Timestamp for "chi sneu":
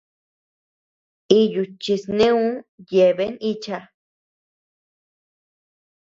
1.81-2.41